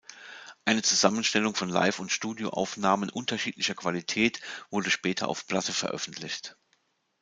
[0.65, 6.57] Eine Zusammenstellung von Live- und Studioaufnahmen unterschiedlicher Qualität wurde später auf Platte veröffentlicht.